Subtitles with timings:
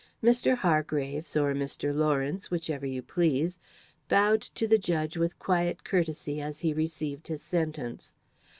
[0.23, 0.57] Mr.
[0.57, 1.93] Hargraves or Mr.
[1.93, 3.59] Lawrence, whichever you please
[4.09, 8.15] bowed to the judge with quiet courtesy as he received his sentence.